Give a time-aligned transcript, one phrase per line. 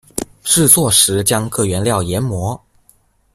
[0.43, 2.59] 制作时将各原料研磨。